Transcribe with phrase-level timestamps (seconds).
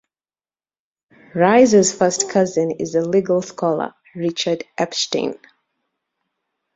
[1.35, 5.37] Reiser's first cousin is the legal scholar Richard Epstein.